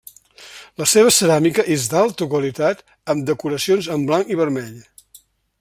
La 0.81 0.87
seva 0.93 1.11
ceràmica 1.17 1.65
és 1.75 1.85
d'alta 1.93 2.29
qualitat, 2.33 2.83
amb 3.15 3.31
decoracions 3.31 3.93
en 3.97 4.11
blanc 4.11 4.37
i 4.37 4.43
vermell. 4.45 4.77